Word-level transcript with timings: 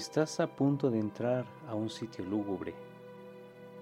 Estás 0.00 0.40
a 0.40 0.46
punto 0.46 0.90
de 0.90 0.98
entrar 0.98 1.44
a 1.68 1.74
un 1.74 1.90
sitio 1.90 2.24
lúgubre, 2.24 2.72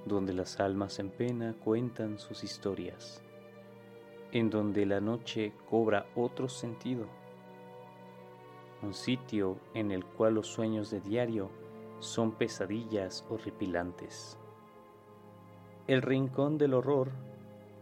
donde 0.04 0.32
las 0.32 0.58
almas 0.58 0.98
en 0.98 1.10
pena 1.10 1.54
cuentan 1.62 2.18
sus 2.18 2.42
historias, 2.42 3.22
en 4.32 4.50
donde 4.50 4.84
la 4.84 5.00
noche 5.00 5.52
cobra 5.70 6.06
otro 6.16 6.48
sentido, 6.48 7.06
un 8.82 8.94
sitio 8.94 9.60
en 9.74 9.92
el 9.92 10.04
cual 10.04 10.34
los 10.34 10.48
sueños 10.48 10.90
de 10.90 11.00
diario 11.00 11.50
son 12.00 12.32
pesadillas 12.32 13.24
horripilantes. 13.30 14.36
El 15.86 16.02
rincón 16.02 16.58
del 16.58 16.74
horror 16.74 17.12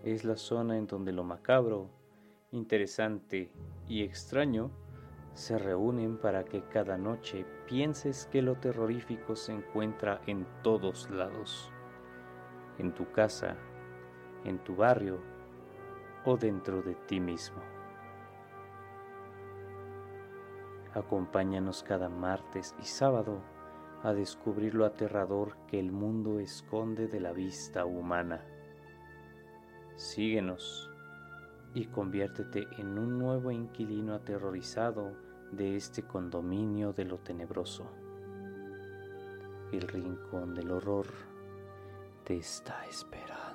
es 0.04 0.24
la 0.24 0.36
zona 0.36 0.76
en 0.76 0.86
donde 0.86 1.12
lo 1.12 1.24
macabro, 1.24 1.88
interesante 2.52 3.50
y 3.88 4.02
extraño 4.02 4.70
se 5.36 5.58
reúnen 5.58 6.16
para 6.16 6.46
que 6.46 6.62
cada 6.62 6.96
noche 6.96 7.44
pienses 7.66 8.26
que 8.32 8.40
lo 8.40 8.54
terrorífico 8.54 9.36
se 9.36 9.52
encuentra 9.52 10.22
en 10.26 10.46
todos 10.62 11.10
lados, 11.10 11.70
en 12.78 12.94
tu 12.94 13.12
casa, 13.12 13.54
en 14.44 14.58
tu 14.64 14.74
barrio 14.74 15.20
o 16.24 16.38
dentro 16.38 16.80
de 16.80 16.94
ti 16.94 17.20
mismo. 17.20 17.60
Acompáñanos 20.94 21.82
cada 21.82 22.08
martes 22.08 22.74
y 22.80 22.86
sábado 22.86 23.42
a 24.02 24.14
descubrir 24.14 24.74
lo 24.74 24.86
aterrador 24.86 25.58
que 25.66 25.78
el 25.78 25.92
mundo 25.92 26.40
esconde 26.40 27.08
de 27.08 27.20
la 27.20 27.32
vista 27.32 27.84
humana. 27.84 28.42
Síguenos 29.96 30.90
y 31.74 31.84
conviértete 31.88 32.66
en 32.78 32.98
un 32.98 33.18
nuevo 33.18 33.50
inquilino 33.50 34.14
aterrorizado 34.14 35.25
de 35.52 35.76
este 35.76 36.02
condominio 36.02 36.92
de 36.92 37.04
lo 37.04 37.18
tenebroso. 37.18 37.86
El 39.72 39.82
rincón 39.82 40.54
del 40.54 40.70
horror 40.70 41.06
te 42.24 42.36
está 42.36 42.84
esperando. 42.86 43.45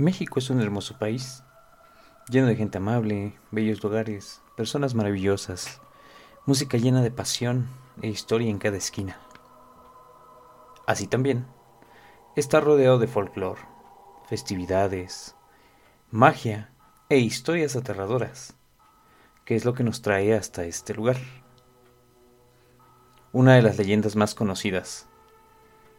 México 0.00 0.38
es 0.38 0.48
un 0.48 0.62
hermoso 0.62 0.98
país, 0.98 1.44
lleno 2.30 2.46
de 2.46 2.56
gente 2.56 2.78
amable, 2.78 3.34
bellos 3.50 3.82
lugares, 3.82 4.40
personas 4.56 4.94
maravillosas, 4.94 5.80
música 6.46 6.78
llena 6.78 7.02
de 7.02 7.10
pasión 7.10 7.68
e 8.00 8.08
historia 8.08 8.48
en 8.48 8.58
cada 8.58 8.78
esquina. 8.78 9.18
Así 10.86 11.06
también, 11.06 11.46
está 12.34 12.60
rodeado 12.60 12.98
de 12.98 13.08
folclore, 13.08 13.60
festividades, 14.26 15.36
magia 16.10 16.72
e 17.10 17.18
historias 17.18 17.76
aterradoras, 17.76 18.56
que 19.44 19.54
es 19.54 19.66
lo 19.66 19.74
que 19.74 19.84
nos 19.84 20.00
trae 20.00 20.34
hasta 20.34 20.64
este 20.64 20.94
lugar. 20.94 21.18
Una 23.32 23.54
de 23.54 23.62
las 23.62 23.76
leyendas 23.76 24.16
más 24.16 24.34
conocidas 24.34 25.08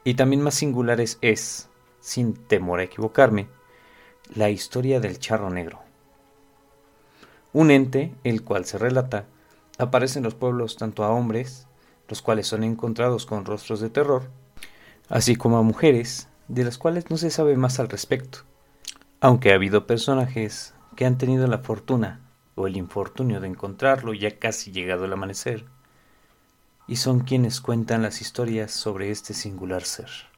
y 0.03 0.15
también 0.15 0.41
más 0.41 0.55
singulares 0.55 1.19
es, 1.21 1.69
sin 1.99 2.33
temor 2.33 2.79
a 2.79 2.83
equivocarme, 2.83 3.47
la 4.33 4.49
historia 4.49 5.01
del 5.01 5.19
charro 5.19 5.49
negro. 5.49 5.81
Un 7.51 7.69
ente, 7.69 8.15
el 8.23 8.43
cual 8.43 8.63
se 8.63 8.77
relata, 8.77 9.25
aparece 9.77 10.19
en 10.19 10.23
los 10.23 10.35
pueblos 10.35 10.77
tanto 10.77 11.03
a 11.03 11.09
hombres, 11.09 11.67
los 12.07 12.21
cuales 12.21 12.47
son 12.47 12.63
encontrados 12.63 13.25
con 13.25 13.43
rostros 13.43 13.81
de 13.81 13.89
terror, 13.89 14.29
así 15.09 15.35
como 15.35 15.57
a 15.57 15.63
mujeres, 15.63 16.29
de 16.47 16.63
las 16.63 16.77
cuales 16.77 17.09
no 17.09 17.17
se 17.17 17.29
sabe 17.29 17.57
más 17.57 17.81
al 17.81 17.89
respecto, 17.89 18.39
aunque 19.19 19.51
ha 19.51 19.55
habido 19.55 19.85
personajes 19.85 20.73
que 20.95 21.05
han 21.05 21.17
tenido 21.17 21.45
la 21.47 21.59
fortuna 21.59 22.21
o 22.55 22.67
el 22.67 22.77
infortunio 22.77 23.41
de 23.41 23.47
encontrarlo 23.47 24.13
ya 24.13 24.39
casi 24.39 24.71
llegado 24.71 25.03
el 25.03 25.13
amanecer, 25.13 25.65
y 26.87 26.95
son 26.95 27.19
quienes 27.19 27.59
cuentan 27.59 28.01
las 28.01 28.21
historias 28.21 28.71
sobre 28.71 29.11
este 29.11 29.33
singular 29.33 29.83
ser. 29.83 30.30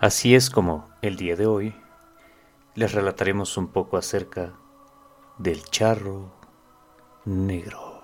Así 0.00 0.36
es 0.36 0.48
como 0.48 0.88
el 1.02 1.16
día 1.16 1.34
de 1.34 1.46
hoy 1.46 1.74
les 2.76 2.92
relataremos 2.92 3.56
un 3.56 3.72
poco 3.72 3.96
acerca 3.96 4.56
del 5.38 5.64
charro 5.64 6.32
negro. 7.24 8.00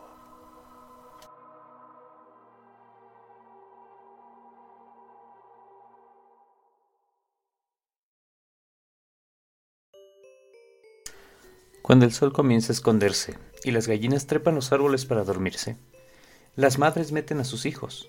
Cuando 11.81 12.07
el 12.07 12.13
sol 12.13 12.33
comienza 12.33 12.73
a 12.73 12.75
esconderse 12.75 13.39
y 13.63 13.71
las 13.71 13.87
gallinas 13.87 14.27
trepan 14.27 14.57
los 14.57 14.73
árboles 14.73 15.07
para 15.07 15.23
dormirse, 15.23 15.79
las 16.57 16.77
madres 16.81 17.13
meten 17.13 17.39
a 17.39 17.45
sus 17.45 17.67
hijos. 17.67 18.09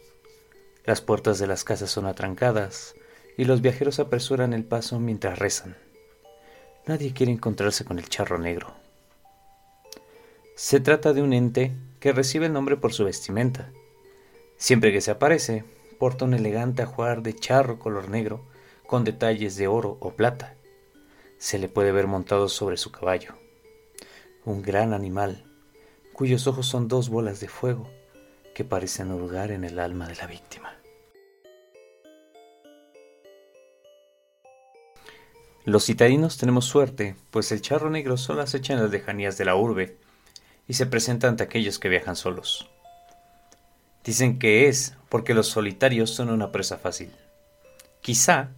Las 0.85 1.01
puertas 1.01 1.37
de 1.37 1.45
las 1.45 1.63
casas 1.63 1.91
son 1.91 2.07
atrancadas, 2.07 2.95
y 3.37 3.45
los 3.45 3.61
viajeros 3.61 3.99
apresuran 3.99 4.53
el 4.53 4.63
paso 4.63 4.99
mientras 4.99 5.39
rezan. 5.39 5.75
Nadie 6.85 7.13
quiere 7.13 7.31
encontrarse 7.31 7.83
con 7.83 7.99
el 7.99 8.09
charro 8.09 8.37
negro. 8.37 8.73
Se 10.55 10.79
trata 10.79 11.13
de 11.13 11.21
un 11.21 11.33
ente 11.33 11.73
que 11.99 12.13
recibe 12.13 12.45
el 12.45 12.53
nombre 12.53 12.77
por 12.77 12.93
su 12.93 13.03
vestimenta. 13.03 13.71
Siempre 14.57 14.93
que 14.93 15.01
se 15.01 15.11
aparece, 15.11 15.65
porta 15.99 16.25
un 16.25 16.33
elegante 16.33 16.83
ajuar 16.83 17.23
de 17.23 17.33
charro 17.33 17.79
color 17.79 18.09
negro 18.09 18.45
con 18.87 19.03
detalles 19.03 19.55
de 19.57 19.67
oro 19.67 19.97
o 19.99 20.11
plata. 20.11 20.55
Se 21.37 21.57
le 21.57 21.67
puede 21.67 21.91
ver 21.91 22.07
montado 22.07 22.47
sobre 22.47 22.77
su 22.77 22.91
caballo. 22.91 23.33
Un 24.45 24.61
gran 24.61 24.93
animal, 24.93 25.43
cuyos 26.13 26.47
ojos 26.47 26.67
son 26.67 26.87
dos 26.87 27.09
bolas 27.09 27.39
de 27.39 27.47
fuego 27.47 27.89
que 28.53 28.63
parecen 28.63 29.11
hurgar 29.11 29.51
en 29.51 29.63
el 29.63 29.79
alma 29.79 30.07
de 30.07 30.15
la 30.15 30.27
víctima. 30.27 30.74
Los 35.65 35.85
citadinos 35.85 36.37
tenemos 36.37 36.65
suerte, 36.65 37.15
pues 37.31 37.51
el 37.51 37.59
charro 37.59 37.89
negro 37.89 38.17
solo 38.17 38.43
acecha 38.43 38.73
en 38.73 38.81
las 38.81 38.91
lejanías 38.91 39.35
de 39.39 39.45
la 39.45 39.55
urbe 39.55 39.97
y 40.67 40.75
se 40.75 40.85
presenta 40.85 41.27
ante 41.27 41.43
aquellos 41.43 41.79
que 41.79 41.89
viajan 41.89 42.15
solos. 42.15 42.69
Dicen 44.03 44.37
que 44.37 44.67
es 44.67 44.95
porque 45.09 45.33
los 45.33 45.47
solitarios 45.47 46.11
son 46.11 46.29
una 46.29 46.51
presa 46.51 46.77
fácil. 46.77 47.11
Quizá 48.01 48.51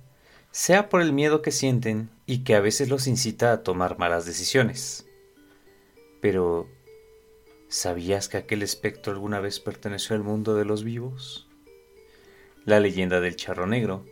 sea 0.52 0.90
por 0.90 1.02
el 1.02 1.14
miedo 1.14 1.42
que 1.42 1.52
sienten 1.52 2.10
y 2.26 2.40
que 2.40 2.56
a 2.56 2.60
veces 2.60 2.90
los 2.90 3.08
incita 3.08 3.54
a 3.54 3.64
tomar 3.64 3.98
malas 3.98 4.26
decisiones. 4.26 5.06
Pero, 6.20 6.68
¿sabías 7.70 8.28
que 8.28 8.36
aquel 8.36 8.64
espectro 8.64 9.14
alguna 9.14 9.40
vez 9.40 9.62
perteneció 9.62 10.14
al 10.14 10.24
mundo 10.24 10.56
de 10.56 10.66
los 10.66 10.84
vivos? 10.84 11.48
La 12.66 12.82
leyenda 12.82 13.22
del 13.22 13.38
charro 13.38 13.66
negro 13.66 14.06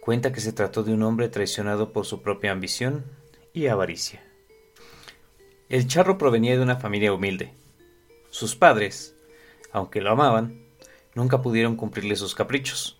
cuenta 0.00 0.32
que 0.32 0.40
se 0.40 0.52
trató 0.52 0.82
de 0.82 0.92
un 0.92 1.02
hombre 1.02 1.28
traicionado 1.28 1.92
por 1.92 2.06
su 2.06 2.22
propia 2.22 2.52
ambición 2.52 3.04
y 3.52 3.66
avaricia. 3.66 4.22
El 5.68 5.86
charro 5.86 6.18
provenía 6.18 6.56
de 6.56 6.62
una 6.62 6.76
familia 6.76 7.12
humilde. 7.12 7.52
Sus 8.30 8.56
padres, 8.56 9.14
aunque 9.72 10.00
lo 10.00 10.10
amaban, 10.10 10.64
nunca 11.14 11.42
pudieron 11.42 11.76
cumplirle 11.76 12.16
sus 12.16 12.34
caprichos. 12.34 12.98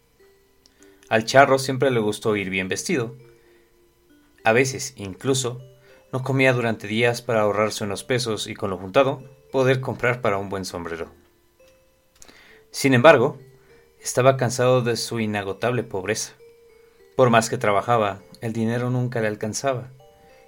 Al 1.09 1.25
charro 1.25 1.59
siempre 1.59 1.91
le 1.91 1.99
gustó 1.99 2.37
ir 2.37 2.51
bien 2.51 2.69
vestido. 2.69 3.17
A 4.45 4.53
veces, 4.53 4.95
incluso, 4.97 5.61
no 6.13 6.23
comía 6.23 6.53
durante 6.53 6.87
días 6.87 7.23
para 7.23 7.41
ahorrarse 7.41 7.85
unos 7.85 8.05
pesos 8.05 8.47
y 8.47 8.55
con 8.55 8.71
lo 8.71 8.79
juntado 8.79 9.23
poder 9.51 9.81
comprar 9.81 10.21
para 10.21 10.39
un 10.39 10.49
buen 10.49 10.65
sombrero. 10.65 11.11
Sin 12.71 12.95
embargo, 12.95 13.39
estaba 14.01 14.37
cansado 14.37 14.83
de 14.83 14.97
su 14.97 15.19
inagotable 15.19 15.83
pobreza. 15.83 16.35
Por 17.17 17.31
más 17.31 17.51
que 17.51 17.59
trabajaba, 17.59 18.21
el 18.41 18.53
dinero 18.53 18.91
nunca 18.91 19.21
le 19.21 19.29
alcanzaba 19.29 19.91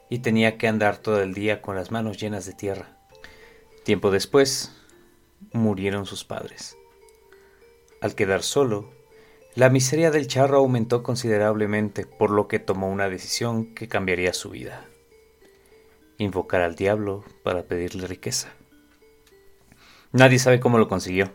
y 0.09 0.21
tenía 0.21 0.59
que 0.59 0.69
andar 0.69 0.97
todo 0.99 1.23
el 1.23 1.35
día 1.35 1.63
con 1.63 1.77
las 1.77 1.91
manos 1.91 2.19
llenas 2.19 2.47
de 2.47 2.53
tierra. 2.53 2.97
Tiempo 3.85 4.11
después, 4.11 4.73
murieron 5.53 6.07
sus 6.07 6.25
padres. 6.25 6.77
Al 8.01 8.15
quedar 8.15 8.43
solo, 8.43 8.91
La 9.55 9.69
miseria 9.69 10.11
del 10.11 10.29
charro 10.29 10.57
aumentó 10.57 11.03
considerablemente, 11.03 12.07
por 12.07 12.31
lo 12.31 12.49
que 12.49 12.59
tomó 12.59 12.89
una 12.91 13.11
decisión 13.11 13.75
que 13.75 13.87
cambiaría 13.87 14.33
su 14.33 14.49
vida. 14.49 14.87
Invocar 16.17 16.63
al 16.63 16.75
diablo 16.75 17.23
para 17.43 17.65
pedirle 17.65 18.07
riqueza. 18.07 18.49
Nadie 20.11 20.39
sabe 20.39 20.59
cómo 20.59 20.79
lo 20.79 20.89
consiguió, 20.89 21.31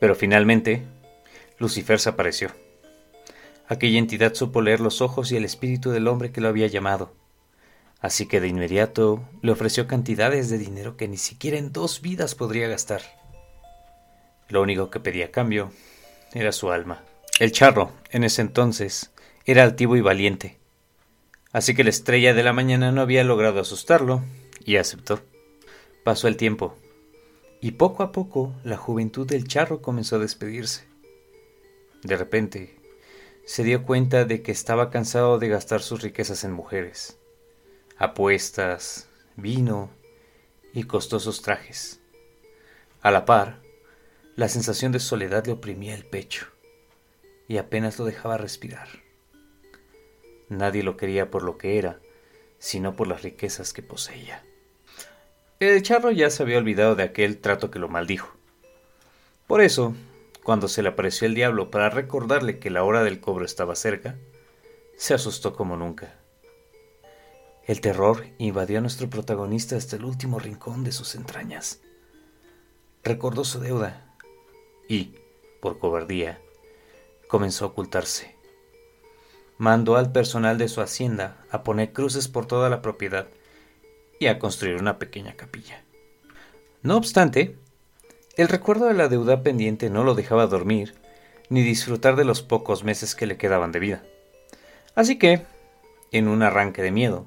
pero 0.00 0.14
finalmente 0.14 0.82
Lucifer 1.58 2.00
se 2.00 2.08
apareció. 2.08 2.48
Aquella 3.66 3.98
entidad 3.98 4.34
supo 4.34 4.60
leer 4.60 4.80
los 4.80 5.00
ojos 5.00 5.32
y 5.32 5.36
el 5.36 5.44
espíritu 5.44 5.90
del 5.90 6.06
hombre 6.06 6.32
que 6.32 6.42
lo 6.42 6.48
había 6.48 6.66
llamado, 6.66 7.14
así 8.00 8.26
que 8.26 8.40
de 8.40 8.48
inmediato 8.48 9.26
le 9.40 9.52
ofreció 9.52 9.86
cantidades 9.86 10.50
de 10.50 10.58
dinero 10.58 10.98
que 10.98 11.08
ni 11.08 11.16
siquiera 11.16 11.56
en 11.56 11.72
dos 11.72 12.02
vidas 12.02 12.34
podría 12.34 12.68
gastar. 12.68 13.00
Lo 14.50 14.60
único 14.60 14.90
que 14.90 15.00
pedía 15.00 15.30
cambio 15.30 15.72
era 16.34 16.52
su 16.52 16.70
alma. 16.70 17.02
El 17.40 17.52
charro, 17.52 17.90
en 18.10 18.24
ese 18.24 18.42
entonces, 18.42 19.12
era 19.46 19.62
altivo 19.62 19.96
y 19.96 20.02
valiente, 20.02 20.58
así 21.52 21.74
que 21.74 21.84
la 21.84 21.90
estrella 21.90 22.34
de 22.34 22.42
la 22.42 22.52
mañana 22.52 22.92
no 22.92 23.00
había 23.00 23.24
logrado 23.24 23.60
asustarlo 23.60 24.22
y 24.62 24.76
aceptó. 24.76 25.22
Pasó 26.04 26.28
el 26.28 26.36
tiempo, 26.36 26.76
y 27.62 27.72
poco 27.72 28.02
a 28.02 28.12
poco 28.12 28.52
la 28.62 28.76
juventud 28.76 29.26
del 29.26 29.48
charro 29.48 29.80
comenzó 29.80 30.16
a 30.16 30.18
despedirse. 30.18 30.84
De 32.02 32.14
repente, 32.18 32.83
se 33.44 33.62
dio 33.62 33.84
cuenta 33.84 34.24
de 34.24 34.42
que 34.42 34.52
estaba 34.52 34.90
cansado 34.90 35.38
de 35.38 35.48
gastar 35.48 35.82
sus 35.82 36.02
riquezas 36.02 36.44
en 36.44 36.52
mujeres, 36.52 37.18
apuestas, 37.98 39.08
vino 39.36 39.90
y 40.72 40.84
costosos 40.84 41.42
trajes. 41.42 42.00
A 43.02 43.10
la 43.10 43.24
par, 43.24 43.60
la 44.36 44.48
sensación 44.48 44.92
de 44.92 44.98
soledad 44.98 45.44
le 45.46 45.52
oprimía 45.52 45.94
el 45.94 46.06
pecho 46.06 46.46
y 47.46 47.58
apenas 47.58 47.98
lo 47.98 48.06
dejaba 48.06 48.38
respirar. 48.38 48.88
Nadie 50.48 50.82
lo 50.82 50.96
quería 50.96 51.30
por 51.30 51.42
lo 51.42 51.58
que 51.58 51.78
era, 51.78 52.00
sino 52.58 52.96
por 52.96 53.08
las 53.08 53.22
riquezas 53.22 53.72
que 53.72 53.82
poseía. 53.82 54.42
El 55.60 55.82
charro 55.82 56.10
ya 56.10 56.30
se 56.30 56.42
había 56.42 56.58
olvidado 56.58 56.94
de 56.94 57.02
aquel 57.02 57.38
trato 57.38 57.70
que 57.70 57.78
lo 57.78 57.88
maldijo. 57.88 58.34
Por 59.46 59.60
eso, 59.60 59.94
cuando 60.44 60.68
se 60.68 60.82
le 60.82 60.90
apareció 60.90 61.26
el 61.26 61.34
diablo 61.34 61.70
para 61.70 61.90
recordarle 61.90 62.58
que 62.58 62.70
la 62.70 62.84
hora 62.84 63.02
del 63.02 63.20
cobro 63.20 63.46
estaba 63.46 63.74
cerca, 63.74 64.18
se 64.96 65.14
asustó 65.14 65.56
como 65.56 65.76
nunca. 65.76 66.20
El 67.66 67.80
terror 67.80 68.26
invadió 68.36 68.78
a 68.78 68.80
nuestro 68.82 69.08
protagonista 69.08 69.74
hasta 69.76 69.96
el 69.96 70.04
último 70.04 70.38
rincón 70.38 70.84
de 70.84 70.92
sus 70.92 71.14
entrañas. 71.14 71.80
Recordó 73.02 73.44
su 73.44 73.58
deuda 73.58 74.14
y, 74.86 75.14
por 75.62 75.78
cobardía, 75.78 76.42
comenzó 77.26 77.64
a 77.64 77.68
ocultarse. 77.68 78.36
Mandó 79.56 79.96
al 79.96 80.12
personal 80.12 80.58
de 80.58 80.68
su 80.68 80.82
hacienda 80.82 81.42
a 81.50 81.62
poner 81.62 81.94
cruces 81.94 82.28
por 82.28 82.44
toda 82.44 82.68
la 82.68 82.82
propiedad 82.82 83.28
y 84.20 84.26
a 84.26 84.38
construir 84.38 84.76
una 84.76 84.98
pequeña 84.98 85.36
capilla. 85.36 85.84
No 86.82 86.98
obstante, 86.98 87.56
el 88.36 88.48
recuerdo 88.48 88.86
de 88.86 88.94
la 88.94 89.08
deuda 89.08 89.42
pendiente 89.42 89.90
no 89.90 90.04
lo 90.04 90.14
dejaba 90.14 90.46
dormir 90.46 90.94
ni 91.48 91.62
disfrutar 91.62 92.16
de 92.16 92.24
los 92.24 92.42
pocos 92.42 92.84
meses 92.84 93.14
que 93.14 93.26
le 93.26 93.36
quedaban 93.36 93.72
de 93.72 93.78
vida. 93.78 94.02
Así 94.94 95.18
que, 95.18 95.42
en 96.10 96.28
un 96.28 96.42
arranque 96.42 96.82
de 96.82 96.90
miedo, 96.90 97.26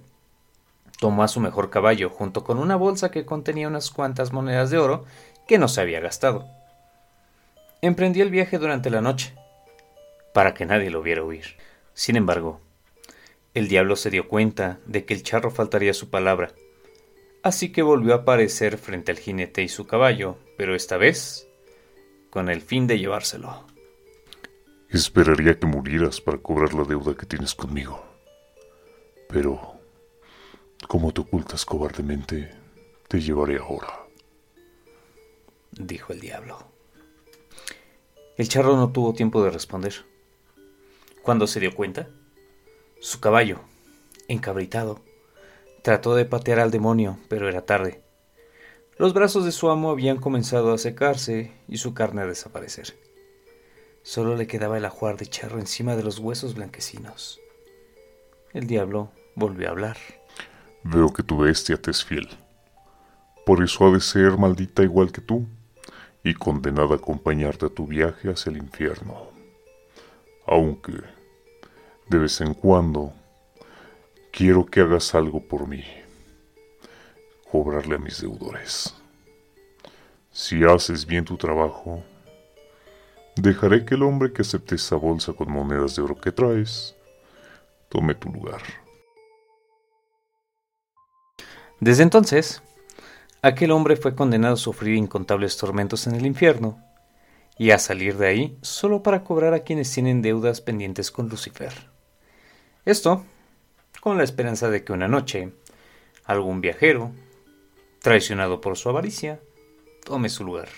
tomó 0.99 1.23
a 1.23 1.27
su 1.27 1.39
mejor 1.39 1.69
caballo 1.69 2.09
junto 2.09 2.43
con 2.43 2.57
una 2.57 2.75
bolsa 2.75 3.11
que 3.11 3.25
contenía 3.25 3.67
unas 3.67 3.91
cuantas 3.91 4.33
monedas 4.33 4.69
de 4.69 4.79
oro 4.79 5.05
que 5.47 5.57
no 5.57 5.67
se 5.67 5.81
había 5.81 5.99
gastado 5.99 6.47
emprendió 7.81 8.23
el 8.23 8.31
viaje 8.31 8.57
durante 8.57 8.89
la 8.89 9.01
noche, 9.01 9.33
para 10.33 10.53
que 10.53 10.65
nadie 10.65 10.89
lo 10.89 11.01
viera 11.01 11.23
huir. 11.23 11.57
Sin 11.93 12.15
embargo, 12.15 12.59
el 13.53 13.67
diablo 13.67 13.95
se 13.95 14.09
dio 14.09 14.27
cuenta 14.27 14.79
de 14.85 15.05
que 15.05 15.13
el 15.13 15.23
charro 15.23 15.51
faltaría 15.51 15.93
su 15.93 16.09
palabra, 16.09 16.51
así 17.47 17.71
que 17.71 17.81
volvió 17.81 18.13
a 18.13 18.17
aparecer 18.17 18.77
frente 18.77 19.11
al 19.11 19.19
jinete 19.19 19.63
y 19.63 19.69
su 19.69 19.87
caballo, 19.87 20.37
pero 20.57 20.75
esta 20.75 20.97
vez 20.97 21.47
con 22.29 22.49
el 22.49 22.61
fin 22.61 22.87
de 22.87 22.99
llevárselo. 22.99 23.65
Esperaría 24.89 25.57
que 25.59 25.65
murieras 25.65 26.21
para 26.21 26.37
cobrar 26.37 26.73
la 26.73 26.83
deuda 26.83 27.15
que 27.15 27.25
tienes 27.25 27.55
conmigo. 27.55 28.03
Pero, 29.29 29.73
como 30.87 31.11
te 31.11 31.21
ocultas 31.21 31.65
cobardemente, 31.65 32.51
te 33.07 33.19
llevaré 33.19 33.57
ahora, 33.57 34.05
dijo 35.71 36.13
el 36.13 36.19
diablo. 36.19 36.57
El 38.37 38.47
charro 38.47 38.77
no 38.77 38.91
tuvo 38.91 39.13
tiempo 39.13 39.43
de 39.43 39.51
responder. 39.51 40.05
Cuando 41.23 41.47
se 41.47 41.59
dio 41.59 41.73
cuenta, 41.73 42.07
su 42.99 43.19
caballo, 43.19 43.61
encabritado, 44.27 45.01
trató 45.87 46.15
de 46.15 46.25
patear 46.25 46.59
al 46.59 46.69
demonio, 46.69 47.17
pero 47.29 47.47
era 47.47 47.61
tarde. 47.61 48.01
Los 48.97 49.13
brazos 49.13 49.45
de 49.45 49.53
su 49.53 49.69
amo 49.69 49.89
habían 49.89 50.17
comenzado 50.17 50.73
a 50.73 50.77
secarse 50.77 51.53
y 51.69 51.77
su 51.77 51.93
carne 51.93 52.23
a 52.23 52.25
desaparecer. 52.25 52.99
Solo 54.03 54.35
le 54.35 54.47
quedaba 54.47 54.77
el 54.77 54.83
ajuar 54.83 55.15
de 55.15 55.27
charro 55.27 55.59
encima 55.59 55.95
de 55.95 56.03
los 56.03 56.19
huesos 56.19 56.55
blanquecinos. 56.55 57.39
El 58.51 58.67
diablo 58.67 59.13
volvió 59.33 59.69
a 59.69 59.71
hablar. 59.71 59.95
Veo 60.83 61.13
que 61.13 61.23
tu 61.23 61.37
bestia 61.37 61.81
te 61.81 61.91
es 61.91 62.03
fiel. 62.03 62.27
Por 63.45 63.63
eso 63.63 63.87
ha 63.87 63.91
de 63.91 64.01
ser 64.01 64.37
maldita 64.37 64.83
igual 64.83 65.13
que 65.13 65.21
tú 65.21 65.47
y 66.21 66.33
condenada 66.33 66.95
a 66.95 66.97
acompañarte 66.97 67.67
a 67.67 67.69
tu 67.69 67.87
viaje 67.87 68.29
hacia 68.29 68.49
el 68.49 68.57
infierno. 68.57 69.29
Aunque, 70.45 70.91
de 72.09 72.17
vez 72.17 72.41
en 72.41 72.53
cuando, 72.55 73.13
quiero 74.31 74.65
que 74.65 74.81
hagas 74.81 75.15
algo 75.15 75.41
por 75.41 75.67
mí. 75.67 75.83
Cobrarle 77.51 77.95
a 77.95 77.99
mis 77.99 78.21
deudores. 78.21 78.93
Si 80.31 80.63
haces 80.63 81.05
bien 81.05 81.25
tu 81.25 81.37
trabajo, 81.37 82.03
dejaré 83.35 83.85
que 83.85 83.95
el 83.95 84.03
hombre 84.03 84.33
que 84.33 84.41
acepte 84.41 84.75
esa 84.75 84.95
bolsa 84.95 85.33
con 85.33 85.51
monedas 85.51 85.95
de 85.95 86.01
oro 86.01 86.15
que 86.15 86.31
traes 86.31 86.95
tome 87.89 88.13
tu 88.15 88.29
lugar. 88.29 88.61
Desde 91.79 92.03
entonces, 92.03 92.61
Aquel 93.43 93.71
hombre 93.71 93.95
fue 93.95 94.15
condenado 94.15 94.55
a 94.55 94.57
sufrir 94.57 94.95
incontables 94.95 95.57
tormentos 95.57 96.07
en 96.07 96.15
el 96.15 96.25
infierno 96.25 96.83
y 97.57 97.69
a 97.71 97.77
salir 97.77 98.17
de 98.17 98.27
ahí 98.27 98.57
solo 98.61 99.03
para 99.03 99.23
cobrar 99.23 99.53
a 99.53 99.59
quienes 99.59 99.91
tienen 99.91 100.21
deudas 100.23 100.59
pendientes 100.59 101.11
con 101.11 101.29
Lucifer. 101.29 101.71
Esto 102.83 103.23
con 104.01 104.17
la 104.17 104.23
esperanza 104.23 104.69
de 104.69 104.83
que 104.83 104.93
una 104.93 105.07
noche 105.07 105.51
algún 106.25 106.61
viajero, 106.61 107.11
traicionado 108.01 108.61
por 108.61 108.77
su 108.77 108.89
avaricia, 108.89 109.39
tome 110.03 110.29
su 110.29 110.43
lugar. 110.43 110.69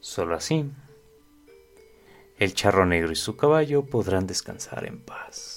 Solo 0.00 0.36
así, 0.36 0.70
el 2.38 2.54
charro 2.54 2.86
negro 2.86 3.10
y 3.10 3.16
su 3.16 3.36
caballo 3.36 3.84
podrán 3.84 4.26
descansar 4.26 4.86
en 4.86 5.00
paz. 5.00 5.47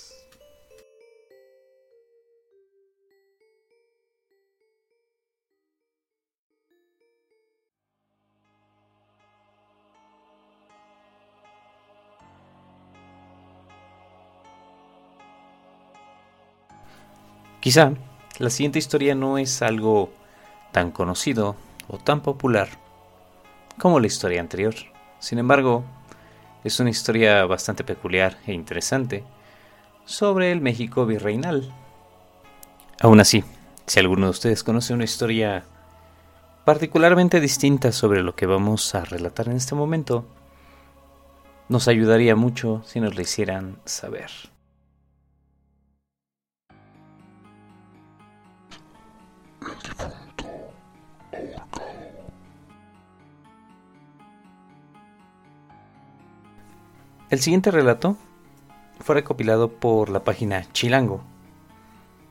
Quizá 17.62 17.94
la 18.40 18.50
siguiente 18.50 18.80
historia 18.80 19.14
no 19.14 19.38
es 19.38 19.62
algo 19.62 20.10
tan 20.72 20.90
conocido 20.90 21.56
o 21.88 22.00
tan 22.00 22.22
popular 22.22 22.70
como 23.78 24.00
la 24.00 24.08
historia 24.08 24.42
anterior. 24.42 24.74
Sin 25.20 25.38
embargo, 25.38 25.84
es 26.64 26.80
una 26.80 26.90
historia 26.90 27.46
bastante 27.46 27.84
peculiar 27.84 28.40
e 28.48 28.54
interesante 28.54 29.24
sobre 30.06 30.52
el 30.52 30.60
México 30.60 31.06
virreinal. 31.06 31.72
Aún 33.00 33.20
así, 33.20 33.44
si 33.86 34.00
alguno 34.00 34.26
de 34.26 34.32
ustedes 34.32 34.64
conoce 34.64 34.96
una 34.96 35.04
historia 35.04 35.64
particularmente 36.66 37.40
distinta 37.40 37.92
sobre 37.92 38.24
lo 38.24 38.36
que 38.36 38.48
vamos 38.48 38.96
a 38.96 39.06
relatar 39.06 39.50
en 39.50 39.58
este 39.58 39.76
momento, 39.76 40.26
nos 41.70 41.88
ayudaría 41.88 42.36
mucho 42.36 42.82
si 42.86 43.00
nos 43.00 43.14
lo 43.14 43.22
hicieran 43.22 43.78
saber. 43.86 44.51
El 57.32 57.40
siguiente 57.40 57.72
relato 57.72 58.18
fue 59.00 59.16
recopilado 59.16 59.72
por 59.72 60.10
la 60.10 60.26
página 60.26 60.70
Chilango, 60.74 61.22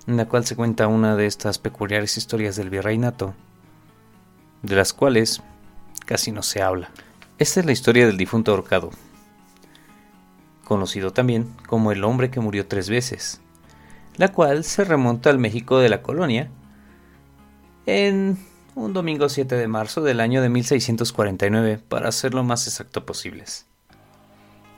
en 0.06 0.18
la 0.18 0.26
cual 0.26 0.44
se 0.44 0.56
cuenta 0.56 0.88
una 0.88 1.16
de 1.16 1.24
estas 1.24 1.58
peculiares 1.58 2.18
historias 2.18 2.54
del 2.56 2.68
virreinato, 2.68 3.32
de 4.60 4.76
las 4.76 4.92
cuales 4.92 5.42
casi 6.04 6.32
no 6.32 6.42
se 6.42 6.60
habla. 6.60 6.90
Esta 7.38 7.60
es 7.60 7.66
la 7.66 7.72
historia 7.72 8.06
del 8.06 8.18
difunto 8.18 8.50
ahorcado, 8.50 8.90
conocido 10.66 11.14
también 11.14 11.48
como 11.66 11.92
el 11.92 12.04
hombre 12.04 12.30
que 12.30 12.40
murió 12.40 12.66
tres 12.66 12.90
veces, 12.90 13.40
la 14.18 14.28
cual 14.28 14.64
se 14.64 14.84
remonta 14.84 15.30
al 15.30 15.38
México 15.38 15.78
de 15.78 15.88
la 15.88 16.02
colonia 16.02 16.50
en 17.86 18.36
un 18.74 18.92
domingo 18.92 19.30
7 19.30 19.54
de 19.54 19.66
marzo 19.66 20.02
del 20.02 20.20
año 20.20 20.42
de 20.42 20.50
1649, 20.50 21.80
para 21.88 22.12
ser 22.12 22.34
lo 22.34 22.44
más 22.44 22.66
exacto 22.66 23.06
posibles. 23.06 23.69